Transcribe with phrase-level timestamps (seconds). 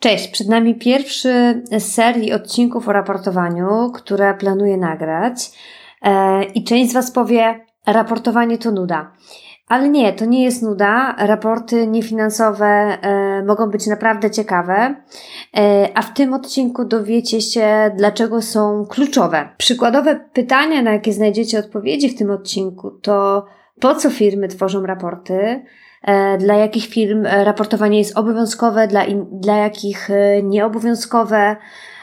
[0.00, 5.50] Cześć, przed nami pierwszy z serii odcinków o raportowaniu, które planuję nagrać.
[6.02, 9.12] E, I część z Was powie, raportowanie to nuda.
[9.68, 11.14] Ale nie, to nie jest nuda.
[11.18, 14.94] Raporty niefinansowe e, mogą być naprawdę ciekawe,
[15.56, 19.48] e, a w tym odcinku dowiecie się, dlaczego są kluczowe.
[19.56, 23.46] Przykładowe pytania, na jakie znajdziecie odpowiedzi w tym odcinku, to
[23.80, 25.64] po co firmy tworzą raporty,
[26.38, 31.56] dla jakich firm e, raportowanie jest obowiązkowe, dla, in, dla jakich e, nieobowiązkowe,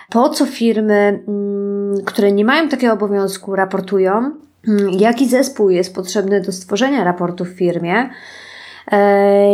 [0.09, 4.31] po co firmy, mm, które nie mają takiego obowiązku, raportują,
[4.67, 8.09] mm, jaki zespół jest potrzebny do stworzenia raportu w firmie, E,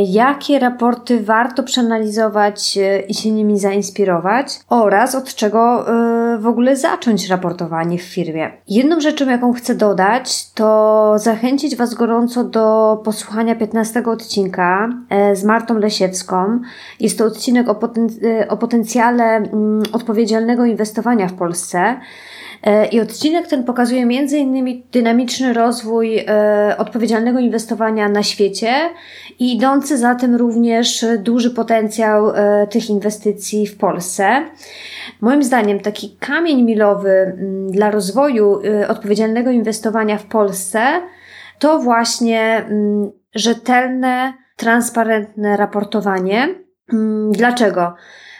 [0.05, 6.75] jakie raporty warto przeanalizować e, i się nimi zainspirować oraz od czego e, w ogóle
[6.75, 8.51] zacząć raportowanie w firmie.
[8.67, 14.89] Jedną rzeczą, jaką chcę dodać, to zachęcić Was gorąco do posłuchania 15 odcinka
[15.33, 16.59] z Martą Lesiewską.
[16.99, 18.07] Jest to odcinek o, poten
[18.49, 21.99] o potencjale mm, odpowiedzialnego inwestowania w Polsce.
[22.63, 24.83] E, I odcinek ten pokazuje m.in.
[24.91, 28.73] dynamiczny rozwój e, odpowiedzialnego inwestowania na świecie
[29.39, 34.45] i idący za tym również duży potencjał e, tych inwestycji w Polsce.
[35.21, 37.37] Moim zdaniem taki kamień milowy
[37.69, 40.81] dla rozwoju odpowiedzialnego inwestowania w Polsce
[41.59, 42.65] to właśnie
[43.35, 46.55] rzetelne, transparentne raportowanie.
[47.31, 47.93] Dlaczego?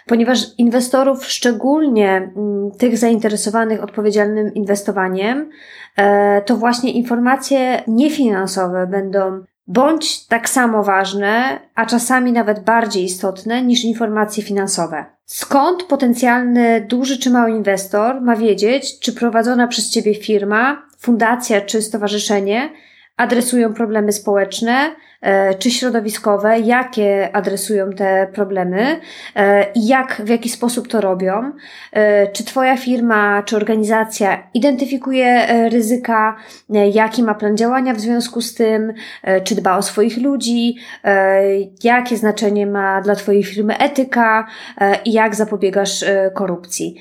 [0.07, 5.49] Ponieważ inwestorów, szczególnie mm, tych zainteresowanych odpowiedzialnym inwestowaniem,
[5.97, 13.63] e, to właśnie informacje niefinansowe będą bądź tak samo ważne, a czasami nawet bardziej istotne
[13.63, 15.05] niż informacje finansowe.
[15.25, 21.81] Skąd potencjalny duży czy mały inwestor ma wiedzieć, czy prowadzona przez Ciebie firma, fundacja czy
[21.81, 22.69] stowarzyszenie
[23.17, 24.95] adresują problemy społeczne,
[25.59, 28.99] czy środowiskowe, jakie adresują te problemy
[29.35, 31.51] e, i jak, w jaki sposób to robią.
[31.91, 36.35] E, czy Twoja firma, czy organizacja identyfikuje ryzyka,
[36.93, 38.93] jaki ma plan działania w związku z tym,
[39.43, 40.75] czy dba o swoich ludzi,
[41.83, 44.47] jakie znaczenie ma dla Twojej firmy etyka
[45.05, 46.95] i jak zapobiegasz korupcji.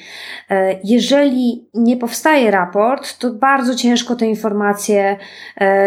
[0.85, 5.17] Jeżeli nie powstaje raport, to bardzo ciężko te informacje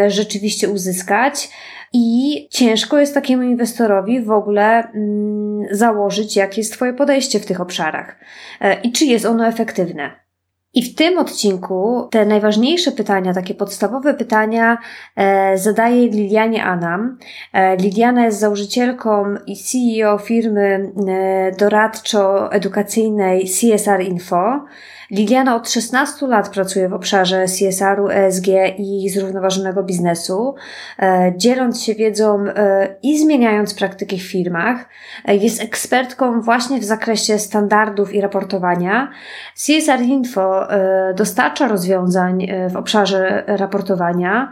[0.07, 1.49] rzeczywiście uzyskać.
[1.97, 7.61] I ciężko jest takiemu inwestorowi w ogóle mm, założyć, jakie jest Twoje podejście w tych
[7.61, 8.19] obszarach
[8.61, 10.25] e, i czy jest ono efektywne.
[10.73, 14.77] I w tym odcinku te najważniejsze pytania, takie podstawowe pytania,
[15.15, 17.17] e, zadaje Lilianie Anam.
[17.53, 24.65] E, Liliana jest założycielką i CEO firmy e, doradczo-edukacyjnej CSR Info.
[25.11, 30.55] Liliana od 16 lat pracuje w obszarze CSR-u, ESG i zrównoważonego biznesu,
[30.99, 34.89] e, dzieląc się wiedzą e, i zmieniając praktyki w firmach.
[35.25, 39.11] E, jest ekspertką właśnie w zakresie standardów i raportowania.
[39.55, 40.67] CSR Info
[41.15, 44.51] dostarcza rozwiązań w obszarze raportowania.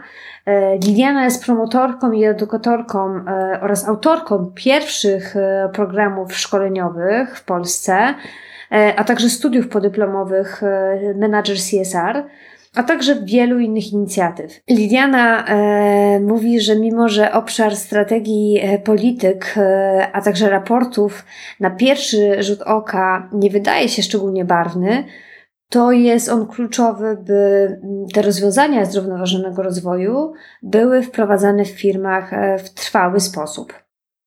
[0.84, 3.24] Liliana jest promotorką i edukatorką
[3.60, 5.34] oraz autorką pierwszych
[5.72, 8.14] programów szkoleniowych w Polsce.
[8.74, 12.24] E, a także studiów podyplomowych e, Manager CSR,
[12.74, 14.60] a także wielu innych inicjatyw.
[14.70, 21.24] Lidiana e, mówi, że mimo, że obszar strategii e, polityk, e, a także raportów
[21.60, 25.04] na pierwszy rzut oka nie wydaje się szczególnie barwny,
[25.68, 27.80] to jest on kluczowy, by
[28.14, 32.30] te rozwiązania zrównoważonego rozwoju były wprowadzane w firmach
[32.64, 33.83] w trwały sposób.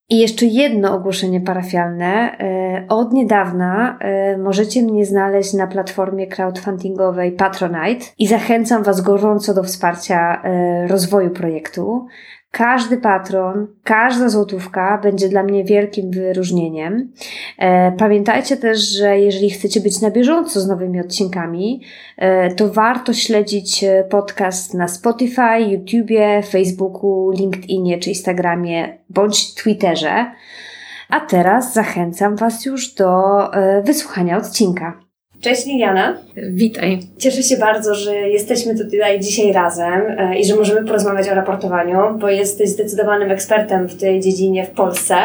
[0.10, 2.38] I jeszcze jedno ogłoszenie parafialne.
[2.40, 9.54] E, od niedawna e, możecie mnie znaleźć na platformie crowdfundingowej Patronite i zachęcam Was gorąco
[9.54, 12.08] do wsparcia e, rozwoju projektu.
[12.52, 17.12] Każdy patron, każda złotówka będzie dla mnie wielkim wyróżnieniem.
[17.58, 21.82] E, pamiętajcie też, że jeżeli chcecie być na bieżąco z nowymi odcinkami,
[22.18, 30.32] e, to warto śledzić e, podcast na Spotify, YouTubie, Facebooku, LinkedInie czy Instagramie bądź Twitterze.
[31.10, 33.38] A teraz zachęcam Was już do
[33.84, 35.07] wysłuchania odcinka.
[35.42, 36.18] Cześć Liliana.
[36.36, 37.00] Witaj.
[37.18, 41.98] Cieszę się bardzo, że jesteśmy tutaj dzisiaj razem e, i że możemy porozmawiać o raportowaniu,
[42.20, 45.16] bo jesteś zdecydowanym ekspertem w tej dziedzinie w Polsce.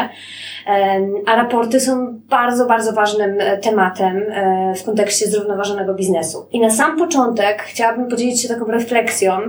[1.25, 6.45] A raporty są bardzo, bardzo ważnym e, tematem e, w kontekście zrównoważonego biznesu.
[6.51, 9.39] I na sam początek chciałabym podzielić się taką refleksją,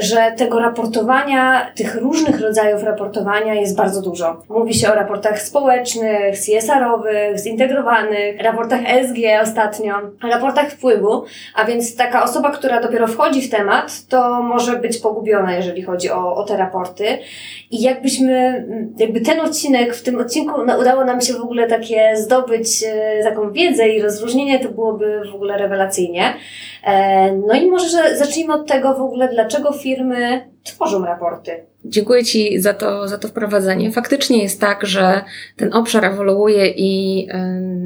[0.00, 4.42] że tego raportowania, tych różnych rodzajów raportowania jest bardzo dużo.
[4.48, 11.24] Mówi się o raportach społecznych, CSR-owych, zintegrowanych, raportach ESG ostatnio, raportach wpływu,
[11.54, 16.10] a więc taka osoba, która dopiero wchodzi w temat, to może być pogubiona, jeżeli chodzi
[16.10, 17.18] o, o te raporty.
[17.70, 18.66] I jakbyśmy,
[18.98, 23.22] jakby ten odcinek, w tym odcinku no, udało nam się w ogóle takie zdobyć e,
[23.24, 26.34] taką wiedzę i rozróżnienie, to byłoby w ogóle rewelacyjnie.
[26.84, 31.50] E, no i może zacznijmy od tego w ogóle, dlaczego firmy tworzą raporty.
[31.84, 33.92] Dziękuję Ci za to, za to wprowadzenie.
[33.92, 35.24] Faktycznie jest tak, że
[35.56, 37.26] ten obszar ewoluuje i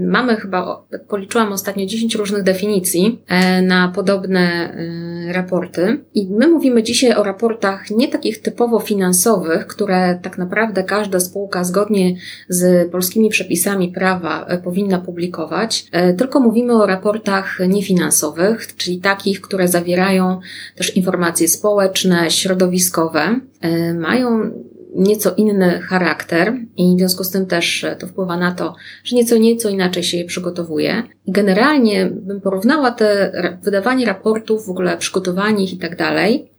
[0.06, 3.23] mamy chyba, policzyłam ostatnio 10 różnych definicji
[3.59, 6.05] y, na podobne y, raporty.
[6.15, 11.65] I my mówimy dzisiaj o raportach nie takich typowo finansowych, które tak naprawdę każda spółka
[11.65, 12.17] zgodnie
[12.49, 15.87] z polskimi przepisami prawa powinna publikować,
[16.19, 20.41] tylko mówimy o raportach niefinansowych, czyli takich, które zawierają
[20.76, 23.41] też informacje społeczne, środowiskowe,
[23.94, 24.50] mają
[24.94, 28.75] nieco inny charakter i w związku z tym też to wpływa na to,
[29.05, 31.02] że nieco, nieco inaczej się je przygotowuje.
[31.29, 33.32] Generalnie bym porównała te
[33.62, 36.50] wydawanie raportów, w ogóle przygotowanie ich i tak dalej,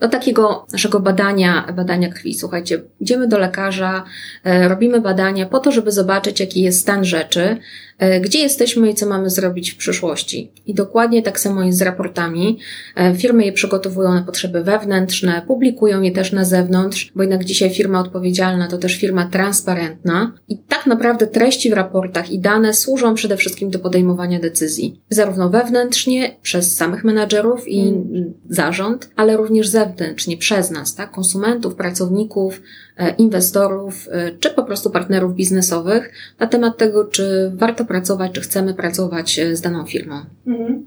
[0.00, 2.34] do takiego naszego badania, badania krwi.
[2.34, 4.04] Słuchajcie, idziemy do lekarza,
[4.44, 7.56] e, robimy badania po to, żeby zobaczyć, jaki jest stan rzeczy,
[7.98, 10.52] e, gdzie jesteśmy i co mamy zrobić w przyszłości.
[10.66, 12.58] I dokładnie tak samo jest z raportami.
[12.96, 17.70] E, firmy je przygotowują na potrzeby wewnętrzne, publikują je też na zewnątrz, bo jednak dzisiaj
[17.70, 20.32] firma odpowiedzialna to też firma transparentna.
[20.48, 25.00] I tak naprawdę treści w raportach i dane służą przede wszystkim do podejmowania decyzji.
[25.10, 28.34] Zarówno wewnętrznie, przez samych menadżerów i mm.
[28.48, 31.10] zarząd, ale również zewnętrznie, przez nas, tak?
[31.10, 32.62] Konsumentów, pracowników,
[32.96, 38.40] e, inwestorów, e, czy po prostu partnerów biznesowych na temat tego, czy warto pracować, czy
[38.40, 40.16] chcemy pracować e, z daną firmą.
[40.46, 40.86] Mhm.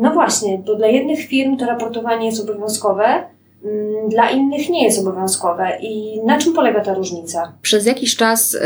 [0.00, 3.33] no właśnie, bo dla jednych firm to raportowanie jest obowiązkowe,
[4.08, 5.78] dla innych nie jest obowiązkowe.
[5.80, 7.52] I na czym polega ta różnica?
[7.62, 8.58] Przez jakiś czas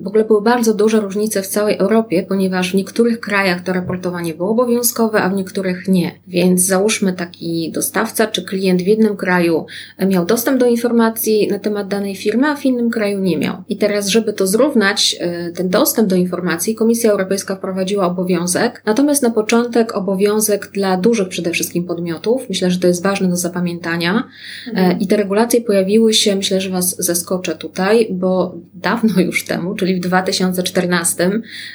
[0.00, 4.34] w ogóle były bardzo duże różnice w całej Europie, ponieważ w niektórych krajach to raportowanie
[4.34, 6.12] było obowiązkowe, a w niektórych nie.
[6.26, 9.66] Więc załóżmy taki dostawca czy klient w jednym kraju
[10.06, 13.56] miał dostęp do informacji na temat danej firmy, a w innym kraju nie miał.
[13.68, 15.16] I teraz, żeby to zrównać,
[15.48, 21.28] y, ten dostęp do informacji, Komisja Europejska wprowadziła obowiązek, natomiast na początek obowiązek dla dużych
[21.28, 22.48] przede wszystkim podmiotów.
[22.48, 24.05] Myślę, że to jest ważne do zapamiętania
[24.68, 25.00] Mhm.
[25.00, 29.96] I te regulacje pojawiły się, myślę, że Was zaskoczę tutaj, bo dawno już temu, czyli
[29.96, 31.30] w 2014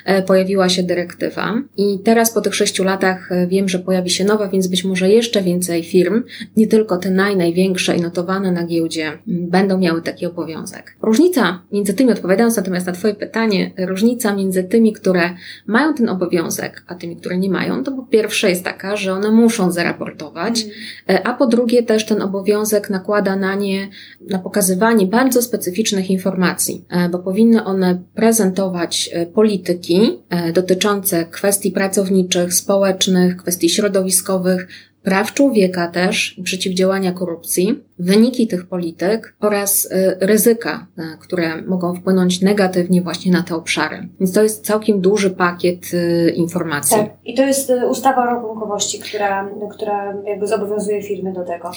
[0.05, 4.25] e, pojawiła się dyrektywa i teraz po tych sześciu latach e, wiem, że pojawi się
[4.25, 6.23] nowa, więc być może jeszcze więcej firm,
[6.57, 10.95] nie tylko te naj, największe i notowane na giełdzie, będą miały taki obowiązek.
[11.01, 15.29] Różnica między tymi, odpowiadając natomiast na Twoje pytanie, różnica między tymi, które
[15.67, 19.31] mają ten obowiązek, a tymi, które nie mają, to po pierwsze jest taka, że one
[19.31, 20.65] muszą zaraportować,
[21.07, 21.21] mm.
[21.25, 23.89] a po drugie też ten obowiązek nakłada na nie
[24.29, 31.71] na pokazywanie bardzo specyficznych informacji, e, bo powinny one prezentować e, polityki e, dotyczące kwestii
[31.71, 34.67] pracowniczych, społecznych, kwestii środowiskowych,
[35.03, 41.95] praw człowieka też i przeciwdziałania korupcji, wyniki tych polityk oraz y, ryzyka, y, które mogą
[41.95, 44.07] wpłynąć negatywnie właśnie na te obszary.
[44.19, 46.97] Więc to jest całkiem duży pakiet y, informacji.
[46.97, 51.71] Tak, i to jest ustawa o rachunkowości, która, która jakby zobowiązuje firmy do tego.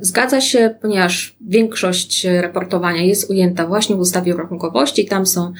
[0.00, 5.06] Zgadza się, ponieważ większość raportowania jest ujęta właśnie w ustawie o rachunkowości.
[5.06, 5.52] Tam są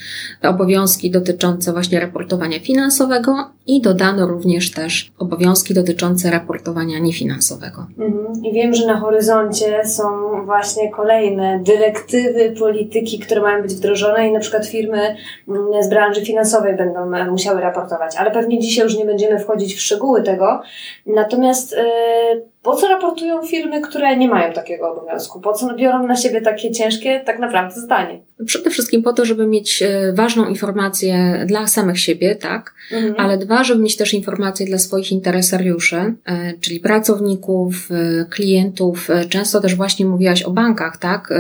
[0.43, 7.87] obowiązki dotyczące właśnie raportowania finansowego i dodano również też obowiązki dotyczące raportowania niefinansowego.
[7.99, 8.45] Mhm.
[8.45, 10.04] I wiem, że na horyzoncie są
[10.45, 15.17] właśnie kolejne dyrektywy, polityki, które mają być wdrożone i na przykład firmy
[15.49, 18.17] mm, z branży finansowej będą e, musiały raportować.
[18.17, 20.63] Ale pewnie dzisiaj już nie będziemy wchodzić w szczegóły tego.
[21.07, 25.41] Natomiast yy, po co raportują firmy, które nie mają takiego obowiązku?
[25.41, 28.21] Po co biorą na siebie takie ciężkie tak naprawdę zdanie?
[28.47, 32.75] Przede wszystkim po to, żeby mieć e, ważną informację dla samych siebie, tak?
[32.93, 33.15] Mhm.
[33.19, 36.15] Ale dwa, żeby mieć też informacje dla swoich interesariuszy, e,
[36.61, 39.09] czyli pracowników, e, klientów.
[39.29, 41.33] Często też właśnie mówiłaś o bankach, tak?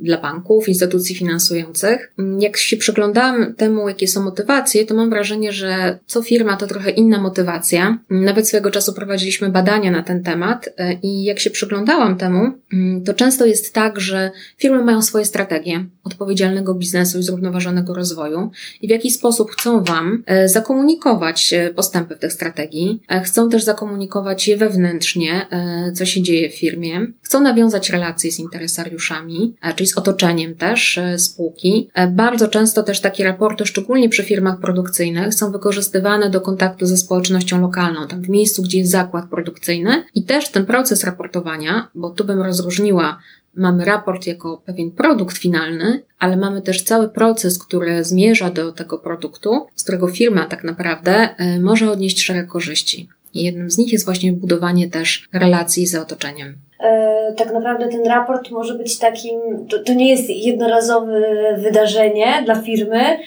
[0.00, 2.12] Dla banków, instytucji finansujących.
[2.18, 6.66] Mm, jak się przyglądałam temu, jakie są motywacje, to mam wrażenie, że co firma to
[6.66, 7.98] trochę inna motywacja.
[8.10, 10.68] Nawet swego czasu prowadziliśmy badania na ten temat temat
[11.02, 15.84] i jak się przyglądałam temu, mm, to często jest tak, że firmy mają swoje strategie
[16.04, 22.32] odpowiedzialnego biznesu i zrównoważonego rozwoju i w jaki sposób chcą Wam zakomunikować postępy w tych
[22.32, 25.46] strategii, chcą też zakomunikować je wewnętrznie,
[25.94, 31.90] co się dzieje w firmie, chcą nawiązać relacje z interesariuszami, czyli z otoczeniem też spółki.
[32.10, 37.60] Bardzo często też takie raporty, szczególnie przy firmach produkcyjnych, są wykorzystywane do kontaktu ze społecznością
[37.60, 40.04] lokalną, tam w miejscu, gdzie jest zakład produkcyjny.
[40.14, 43.18] I też ten proces raportowania, bo tu bym rozróżniła
[43.56, 48.98] mamy raport jako pewien produkt finalny, ale mamy też cały proces, który zmierza do tego
[48.98, 53.08] produktu, z którego firma tak naprawdę y, może odnieść szereg korzyści.
[53.34, 56.56] I jednym z nich jest właśnie budowanie też relacji z otoczeniem.
[56.80, 61.20] E, tak naprawdę ten raport może być takim, to, to nie jest jednorazowe
[61.58, 63.18] wydarzenie dla firmy,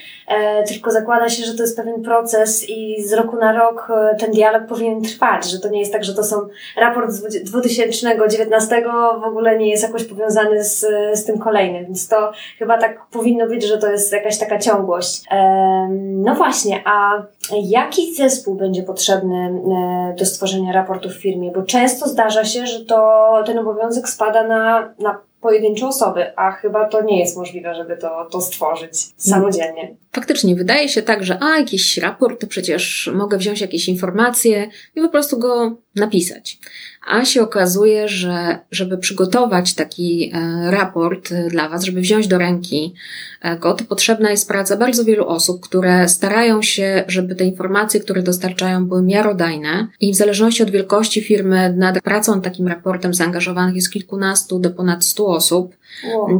[0.67, 4.31] tylko zakłada się, że to jest pewien proces i z roku na rok e, ten
[4.31, 6.35] dialog powinien trwać, że to nie jest tak, że to są
[6.77, 8.83] raport z 2019
[9.21, 13.47] w ogóle nie jest jakoś powiązany z, z tym kolejnym, więc to chyba tak powinno
[13.47, 15.23] być, że to jest jakaś taka ciągłość.
[15.99, 17.23] No właśnie, a
[17.63, 19.61] jaki zespół będzie potrzebny
[20.17, 21.51] do stworzenia raportu w firmie?
[21.51, 26.85] Bo często zdarza się, że to ten obowiązek spada na, na pojedyncze osoby, a chyba
[26.85, 29.95] to nie jest możliwe, żeby to, to stworzyć samodzielnie.
[30.11, 35.01] Faktycznie, wydaje się tak, że a, jakiś raport, to przecież mogę wziąć jakieś informacje i
[35.01, 36.59] po prostu go napisać.
[37.07, 42.37] A się okazuje, że żeby przygotować taki e, raport e, dla Was, żeby wziąć do
[42.37, 42.93] ręki
[43.41, 47.99] e, go, to potrzebna jest praca bardzo wielu osób, które starają się, żeby te informacje,
[47.99, 53.75] które dostarczają, były miarodajne i w zależności od wielkości firmy nad pracą takim raportem zaangażowanych
[53.75, 55.75] jest kilkunastu do ponad stu osób.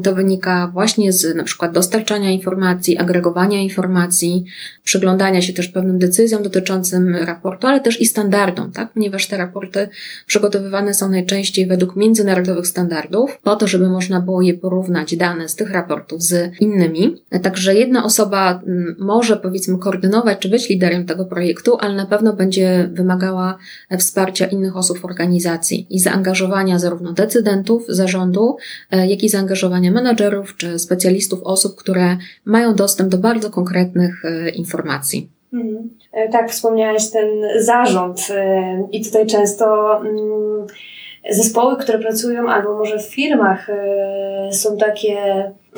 [0.04, 4.46] To wynika właśnie z na przykład dostarczania informacji, agregowania informacji,
[4.84, 8.94] przyglądania się też pewnym decyzjom dotyczącym raportu, ale też i standardom, tak?
[8.94, 9.90] Ponieważ te raporty
[10.26, 15.56] przygotowywane są najczęściej według międzynarodowych standardów, po to, żeby można było je porównać, dane z
[15.56, 17.16] tych raportów z innymi.
[17.44, 22.34] Także jedna osoba mm, może powiedzmy koordynować czy być liderem tego projektu, ale na pewno
[22.34, 23.58] będzie wymagała
[23.98, 28.58] wsparcia innych osób w organizacji i zaangażowania zarówno decydentów, zarządu,
[28.92, 34.50] e, jak i zaangażowania menedżerów czy specjalistów, osób, które mają dostęp do bardzo konkretnych e,
[34.50, 35.30] informacji.
[35.54, 35.90] Mhm.
[36.12, 37.28] E, tak, wspomniałeś ten
[37.60, 40.68] zarząd e, i tutaj często mm,
[41.30, 43.68] zespoły, które pracują albo może w firmach
[44.52, 45.18] są takie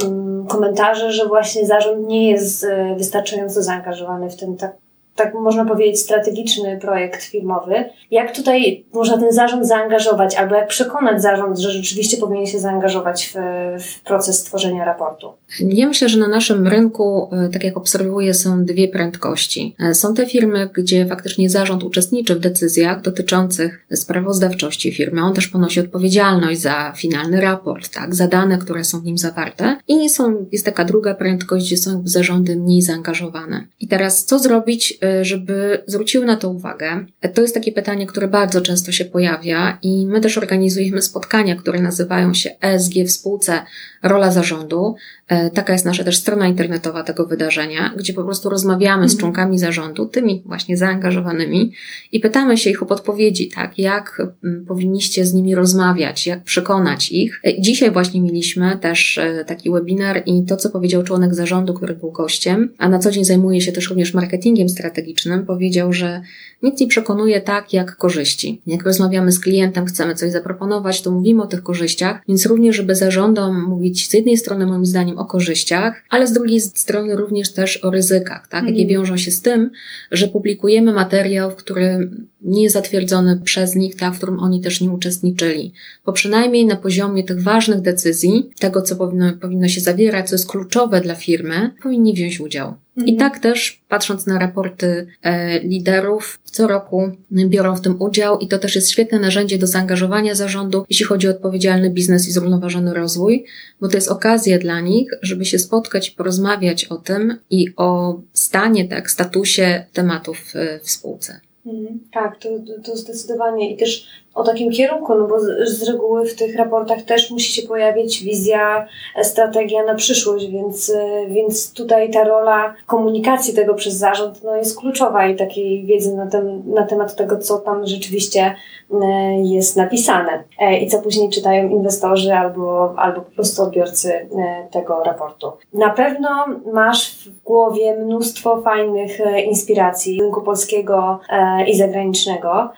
[0.03, 4.75] mm, komentarze, że właśnie zarząd nie jest wystarczająco zaangażowany w ten tak
[5.19, 7.75] tak można powiedzieć, strategiczny projekt filmowy.
[8.11, 13.33] Jak tutaj można ten zarząd zaangażować, albo jak przekonać zarząd, że rzeczywiście powinien się zaangażować
[13.35, 13.37] w,
[13.83, 15.33] w proces tworzenia raportu?
[15.59, 19.75] Ja myślę, że na naszym rynku, e, tak jak obserwuję, są dwie prędkości.
[19.79, 25.21] E, są te firmy, gdzie faktycznie zarząd uczestniczy w decyzjach dotyczących sprawozdawczości firmy.
[25.21, 29.77] On też ponosi odpowiedzialność za finalny raport, tak, za dane, które są w nim zawarte.
[29.87, 33.67] I są, jest taka druga prędkość, gdzie są zarządy mniej zaangażowane.
[33.79, 37.05] I teraz co zrobić, e, żeby zwróciły na to uwagę.
[37.33, 41.81] To jest takie pytanie, które bardzo często się pojawia i my też organizujemy spotkania, które
[41.81, 43.61] nazywają się ESG w spółce
[44.03, 44.95] Rola Zarządu.
[45.27, 49.19] E, taka jest nasza też strona internetowa tego wydarzenia, gdzie po prostu rozmawiamy z mhm.
[49.19, 51.71] członkami zarządu, tymi właśnie zaangażowanymi
[52.11, 57.11] i pytamy się ich o podpowiedzi, tak, jak mm, powinniście z nimi rozmawiać, jak przekonać
[57.11, 57.41] ich.
[57.45, 61.95] E, dzisiaj właśnie mieliśmy też e, taki webinar i to, co powiedział członek zarządu, który
[61.95, 66.21] był gościem, a na co dzień zajmuje się też również marketingiem strategicznym, powiedział, że
[66.63, 68.61] nic nie przekonuje tak, jak korzyści.
[68.67, 72.95] Jak rozmawiamy z klientem, chcemy coś zaproponować, to mówimy o tych korzyściach, więc również, żeby
[72.95, 77.77] zarządom mówić z jednej strony moim zdaniem o korzyściach, ale z drugiej strony również też
[77.77, 78.63] o ryzykach, tak?
[78.63, 78.87] Jakie mhm.
[78.89, 79.71] wiążą się z tym,
[80.11, 84.81] że publikujemy materiał, w którym nie jest zatwierdzony przez nich, tak, w którym oni też
[84.81, 85.73] nie uczestniczyli.
[86.05, 90.47] Bo przynajmniej na poziomie tych ważnych decyzji, tego co powinno, powinno się zawierać, co jest
[90.47, 92.73] kluczowe dla firmy, powinni wziąć udział.
[92.97, 93.17] I mhm.
[93.17, 98.59] tak też, patrząc na raporty e, liderów, co roku biorą w tym udział i to
[98.59, 103.45] też jest świetne narzędzie do zaangażowania zarządu, jeśli chodzi o odpowiedzialny biznes i zrównoważony rozwój,
[103.81, 108.19] bo to jest okazja dla nich, żeby się spotkać i porozmawiać o tym i o
[108.33, 110.53] stanie, tak, statusie tematów
[110.83, 111.39] w spółce.
[111.65, 111.99] Mhm.
[112.11, 112.49] Tak, to,
[112.83, 114.07] to zdecydowanie i też
[114.39, 118.23] o takim kierunku, no bo z, z, reguły w tych raportach też musi się pojawić
[118.23, 124.43] wizja, e, strategia na przyszłość, więc, e, więc tutaj ta rola komunikacji tego przez zarząd
[124.43, 126.27] no, jest kluczowa i takiej wiedzy na,
[126.65, 128.55] na temat tego, co tam rzeczywiście
[129.01, 129.05] e,
[129.43, 130.43] jest napisane
[130.81, 134.29] i co później czytają inwestorzy albo, albo po prostu odbiorcy
[134.71, 135.51] tego raportu.
[135.73, 136.29] Na pewno
[136.73, 141.19] masz w głowie mnóstwo fajnych inspiracji rynku polskiego
[141.67, 142.69] i zagranicznego.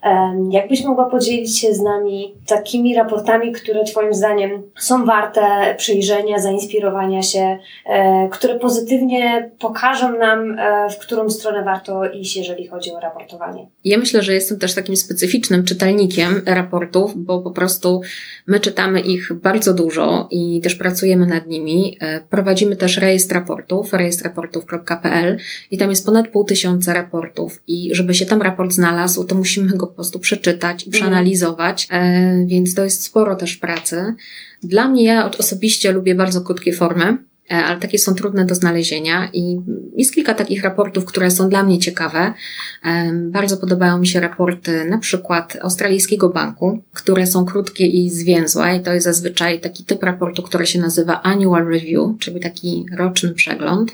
[0.50, 7.22] Jakbyś mogła podzielić się z nami takimi raportami, które Twoim zdaniem są warte przyjrzenia, zainspirowania
[7.22, 13.00] się, e, które pozytywnie pokażą nam, e, w którą stronę warto iść, jeżeli chodzi o
[13.00, 13.68] raportowanie.
[13.84, 18.02] Ja myślę, że jestem też takim specyficznym czytelnikiem raportów, bo po prostu
[18.48, 21.98] my czytamy ich bardzo dużo i też pracujemy nad nimi.
[22.02, 25.38] E, prowadzimy też rejestr raportów, rejestraportów.pl
[25.72, 29.78] i tam jest ponad pół tysiąca raportów i żeby się tam raport znalazł, to musimy
[29.78, 31.04] go po prostu przeczytać i mhm.
[31.42, 31.88] Przeanalizować,
[32.46, 34.16] więc to jest sporo też pracy.
[34.64, 37.18] Dla mnie, ja osobiście lubię bardzo krótkie formy, e,
[37.52, 39.62] ale takie są trudne do znalezienia i
[39.98, 42.34] jest kilka takich raportów, które są dla mnie ciekawe.
[43.14, 48.80] Bardzo podobają mi się raporty na przykład Australijskiego Banku, które są krótkie i zwięzłe i
[48.80, 53.92] to jest zazwyczaj taki typ raportu, który się nazywa Annual Review, czyli taki roczny przegląd.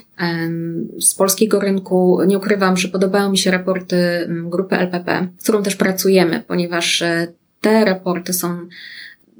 [1.00, 5.76] Z polskiego rynku nie ukrywam, że podobają mi się raporty grupy LPP, z którą też
[5.76, 7.26] pracujemy, ponieważ e,
[7.60, 8.68] te raporty są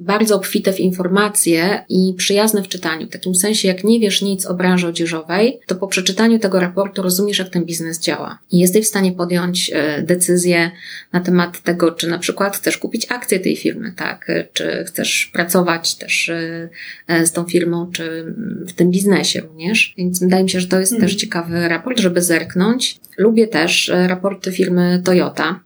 [0.01, 3.07] bardzo obfite w informacje i przyjazne w czytaniu.
[3.07, 7.03] W takim sensie, jak nie wiesz nic o branży odzieżowej, to po przeczytaniu tego raportu
[7.03, 8.39] rozumiesz, jak ten biznes działa.
[8.51, 10.71] I jesteś w stanie podjąć e, decyzję
[11.13, 14.33] na temat tego, czy na przykład chcesz kupić akcje tej firmy, tak?
[14.53, 16.69] Czy chcesz pracować też e,
[17.07, 18.35] e, z tą firmą, czy
[18.69, 19.95] w tym biznesie również.
[19.99, 21.19] Więc wydaje mi się, że to jest też mhm.
[21.19, 23.01] ciekawy raport, żeby zerknąć.
[23.19, 25.61] Lubię też raporty firmy Toyota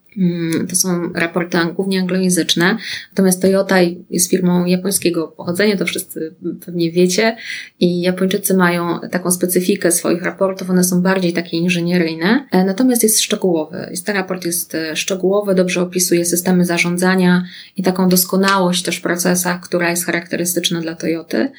[0.69, 2.77] to są raporty głównie anglojęzyczne.
[3.11, 3.77] Natomiast Toyota
[4.09, 7.37] jest firmą japońskiego pochodzenia, to wszyscy pewnie wiecie.
[7.79, 12.47] I Japończycy mają taką specyfikę swoich raportów, one są bardziej takie inżynieryjne.
[12.51, 13.91] E, natomiast jest szczegółowy.
[14.05, 17.45] Ten raport jest e, szczegółowy, dobrze opisuje systemy zarządzania
[17.77, 21.51] i taką doskonałość też w procesach, która jest charakterystyczna dla Toyoty.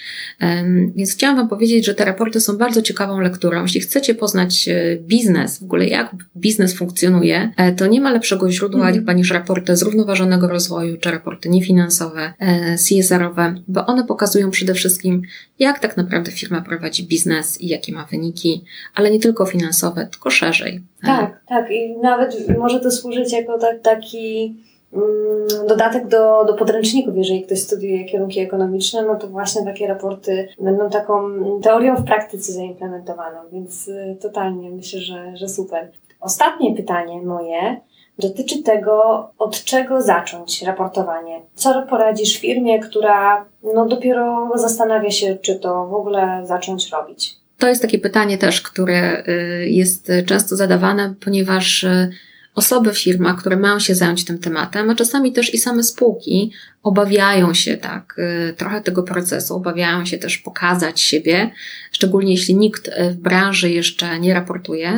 [0.97, 3.63] Więc chciałam Wam powiedzieć, że te raporty są bardzo ciekawą lekturą.
[3.63, 8.83] Jeśli chcecie poznać e, biznes, w ogóle jak biznes funkcjonuje, to nie ma lepszego źródła
[8.83, 8.95] mm.
[8.95, 15.23] chyba niż raporty zrównoważonego rozwoju czy raporty niefinansowe, e, CSR-owe, bo one pokazują przede wszystkim,
[15.59, 20.31] jak tak naprawdę firma prowadzi biznes i jakie ma wyniki, ale nie tylko finansowe, tylko
[20.31, 20.81] szerzej.
[21.07, 21.71] Tak, tak.
[21.71, 24.57] I nawet może to służyć jako tak, taki
[24.93, 30.49] mm, dodatek do, do podręczników, jeżeli ktoś studiuje kierunki ekonomiczne, no to właśnie takie raporty
[30.61, 31.31] będą taką
[31.63, 35.90] teorią w praktyce zaimplementowaną, więc y, totalnie myślę, że, że super.
[36.25, 37.81] Ostatnie pytanie moje
[38.19, 41.41] dotyczy tego, od czego zacząć raportowanie.
[41.55, 47.37] Co poradzisz firmie, która no dopiero zastanawia się, czy to w ogóle zacząć robić?
[47.59, 52.11] To jest takie pytanie też, które y, jest często zadawane, ponieważ y,
[52.55, 56.53] osoby w firmach, które mają się zająć tym tematem, a czasami też i same spółki
[56.83, 61.51] obawiają się tak y, trochę tego procesu, obawiają się też pokazać siebie,
[61.93, 64.88] szczególnie jeśli nikt w branży jeszcze nie raportuje.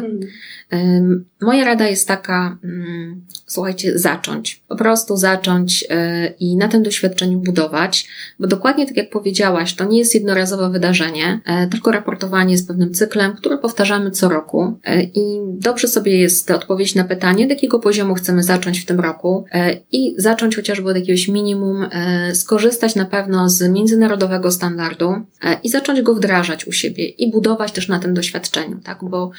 [0.71, 1.25] Mm.
[1.41, 4.63] Moja rada jest taka, mm, słuchajcie, zacząć.
[4.69, 5.87] Po prostu zacząć y,
[6.41, 11.41] i na tym doświadczeniu budować, bo dokładnie tak jak powiedziałaś, to nie jest jednorazowe wydarzenie,
[11.45, 16.51] e, tylko raportowanie z pewnym cyklem, który powtarzamy co roku e, i dobrze sobie jest
[16.51, 20.91] odpowiedzieć na pytanie, do jakiego poziomu chcemy zacząć w tym roku e, i zacząć chociażby
[20.91, 21.87] od jakiegoś minimum,
[22.35, 25.15] skorzystać na pewno z międzynarodowego standardu
[25.63, 29.31] i zacząć go wdrażać u siebie i budować też na tym doświadczeniu, tak, bo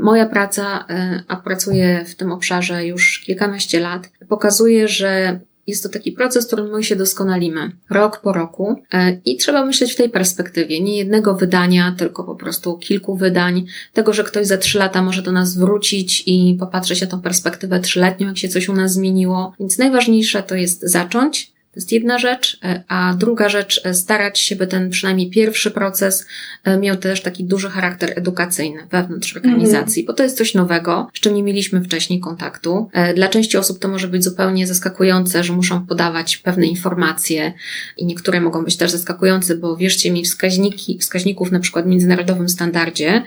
[0.00, 5.88] moja praca, e, a pracuję w tym obszarze już kilkanaście lat, pokazuje, że jest to
[5.88, 9.96] taki proces, w którym my się doskonalimy rok po roku e, i trzeba myśleć w
[9.96, 10.80] tej perspektywie.
[10.80, 13.66] Nie jednego wydania, tylko po prostu kilku wydań.
[13.92, 17.80] Tego, że ktoś za trzy lata może do nas wrócić i popatrzeć na tą perspektywę
[17.80, 19.52] trzyletnią, jak się coś u nas zmieniło.
[19.60, 24.38] Więc najważniejsze to jest zacząć, to jest jedna rzecz, e, a druga rzecz, e, starać
[24.38, 26.26] się, by ten przynajmniej pierwszy proces
[26.64, 30.06] e, miał też taki duży charakter edukacyjny wewnątrz organizacji, mm.
[30.06, 32.90] bo to jest coś nowego, z czym nie mieliśmy wcześniej kontaktu.
[33.14, 37.52] Dla części osób to może być zupełnie zaskakujące, że muszą podawać pewne informacje
[37.96, 42.48] i niektóre mogą być też zaskakujące, bo wierzcie mi, wskaźniki, wskaźników na przykład w międzynarodowym
[42.48, 43.22] standardzie,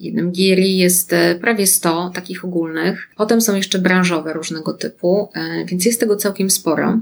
[0.00, 3.08] jednym GRI jest prawie 100 takich ogólnych.
[3.16, 5.28] Potem są jeszcze branżowe różnego typu,
[5.66, 7.00] więc jest tego całkiem sporo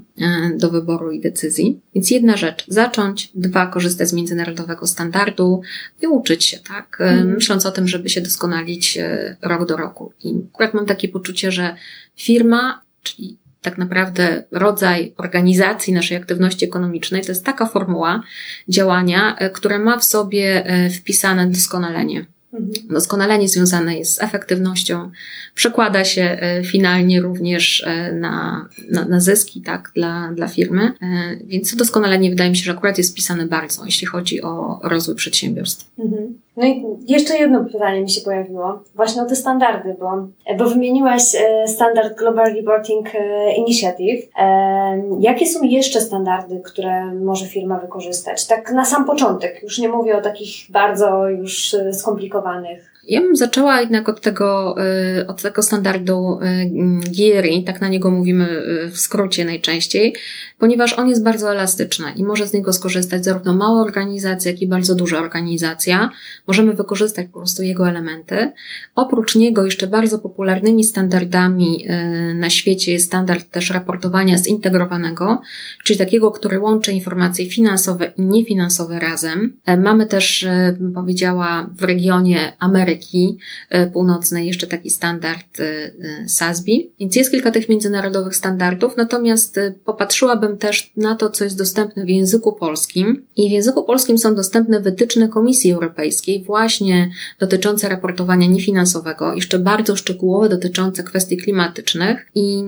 [0.57, 1.81] do wyboru wyboru i decyzji.
[1.95, 5.63] Więc jedna rzecz, zacząć, dwa, korzystać z międzynarodowego standardu
[6.03, 6.97] i uczyć się, tak?
[7.01, 7.35] Mm.
[7.35, 10.13] Myśląc o tym, żeby się doskonalić e, rok do roku.
[10.25, 11.77] I akurat mam takie poczucie, że
[12.17, 18.23] firma, czyli tak naprawdę rodzaj organizacji naszej aktywności ekonomicznej, to jest taka formuła
[18.69, 20.65] działania, e, która ma w sobie
[20.99, 22.27] wpisane doskonalenie.
[22.53, 22.89] Mhm.
[22.89, 25.11] Doskonalenie związane jest z efektywnością,
[25.55, 31.37] przekłada się e, finalnie również e, na, na, na zyski tak, dla, dla firmy, e,
[31.47, 35.91] więc doskonalenie wydaje mi się, że akurat jest pisane bardzo, jeśli chodzi o rozwój przedsiębiorstw.
[35.99, 36.35] Mhm.
[36.57, 40.11] No i jeszcze jedno pytanie mi się pojawiło, właśnie o te standardy, bo,
[40.59, 44.29] bo wymieniłaś e, standard Global Reporting e, Initiative.
[44.39, 48.47] E, jakie są jeszcze standardy, które może firma wykorzystać?
[48.47, 52.92] Tak na sam początek, już nie mówię o takich bardzo już skomplikowanych.
[53.09, 54.77] Ja bym zaczęła jednak od tego,
[55.21, 56.71] y, od tego standardu y,
[57.11, 58.49] GRI, tak na niego mówimy
[58.87, 60.15] y, w skrócie najczęściej,
[60.59, 64.67] ponieważ on jest bardzo elastyczny i może z niego skorzystać zarówno mała organizacja, jak i
[64.67, 66.11] bardzo duża organizacja.
[66.47, 68.53] Możemy wykorzystać po prostu jego elementy.
[68.95, 71.87] Oprócz niego jeszcze bardzo popularnymi standardami
[72.35, 75.43] na świecie jest standard też raportowania zintegrowanego,
[75.85, 79.57] czyli takiego, który łączy informacje finansowe i niefinansowe razem.
[79.67, 80.47] E, mamy też,
[80.79, 83.39] bym powiedziała, w regionie Ameryki Ameryki
[83.71, 86.93] e, Północnej jeszcze taki standard e, e, SASBI.
[87.01, 92.09] Więc jest kilka tych międzynarodowych standardów, natomiast popatrzyłabym też na to, co jest dostępne w
[92.09, 93.27] języku polskim.
[93.37, 99.97] I w języku polskim są dostępne wytyczne Komisji Europejskiej właśnie dotyczące raportowania niefinansowego, jeszcze bardzo
[99.97, 102.63] szczegółowe dotyczące kwestii klimatycznych i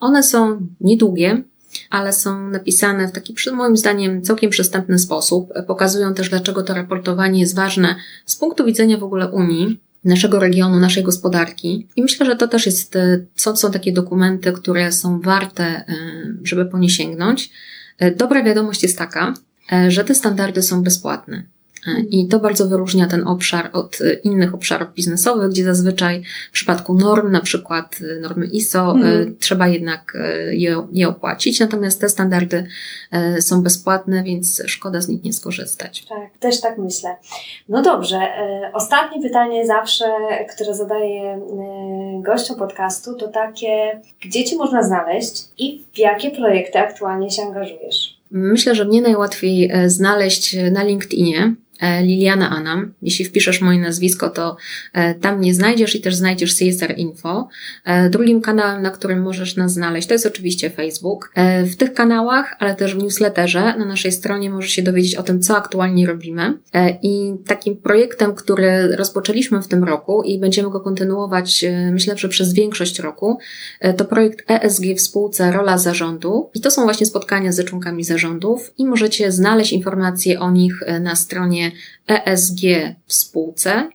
[0.00, 1.42] one są niedługie,
[1.90, 5.52] ale są napisane w taki, moim zdaniem, całkiem przystępny sposób.
[5.66, 10.80] Pokazują też, dlaczego to raportowanie jest ważne z punktu widzenia w ogóle Unii, naszego regionu,
[10.80, 11.86] naszej gospodarki.
[11.96, 12.98] I myślę, że to też jest,
[13.36, 15.84] są, są takie dokumenty, które są warte, e,
[16.42, 17.50] żeby po nie sięgnąć.
[17.98, 19.34] E, dobra wiadomość jest taka,
[19.72, 21.42] e, że te standardy są bezpłatne.
[21.86, 26.52] E, I to bardzo wyróżnia ten obszar od e, innych obszarów biznesowych, gdzie zazwyczaj w
[26.52, 29.36] przypadku norm, na przykład e, normy ISO, mhm.
[29.38, 30.12] trzeba jednak
[30.50, 31.60] je, je opłacić.
[31.60, 32.66] Natomiast te standardy
[33.40, 36.06] są bezpłatne, więc szkoda z nich nie skorzystać.
[36.08, 37.16] Tak, też tak myślę.
[37.68, 38.18] No dobrze.
[38.72, 40.04] Ostatnie pytanie zawsze,
[40.54, 41.40] które zadaję
[42.22, 48.16] gościom podcastu, to takie, gdzie Cię można znaleźć i w jakie projekty aktualnie się angażujesz?
[48.30, 51.54] Myślę, że mnie najłatwiej znaleźć na LinkedInie.
[51.80, 52.92] E, Liliana Anam.
[53.02, 54.56] Jeśli wpiszesz moje nazwisko, to
[54.92, 57.48] e, tam mnie znajdziesz i też znajdziesz CSR Info.
[57.84, 61.32] E, drugim kanałem, na którym możesz nas znaleźć, to jest oczywiście Facebook.
[61.64, 65.42] W tych kanałach, ale też w newsletterze na naszej stronie możesz się dowiedzieć o tym,
[65.42, 66.58] co aktualnie robimy.
[67.02, 72.52] I takim projektem, który rozpoczęliśmy w tym roku i będziemy go kontynuować, myślę, że przez
[72.52, 73.38] większość roku,
[73.96, 76.50] to projekt ESG w spółce Rola Zarządu.
[76.54, 81.16] I to są właśnie spotkania z członkami zarządów i możecie znaleźć informacje o nich na
[81.16, 81.65] stronie
[82.08, 82.60] esg
[83.06, 83.88] w spółce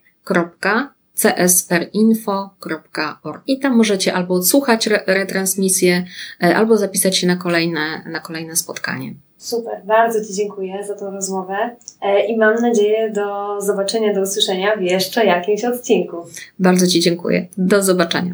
[1.46, 6.06] csrinfo.org i tam możecie albo odsłuchać re retransmisję,
[6.44, 9.14] e, albo zapisać się na kolejne, na kolejne spotkanie.
[9.38, 14.76] Super, bardzo Ci dziękuję za tą rozmowę e, i mam nadzieję do zobaczenia, do usłyszenia
[14.76, 16.18] w jeszcze jakimś odcinku.
[16.60, 17.48] Bardzo Ci dziękuję.
[17.58, 18.34] Do zobaczenia.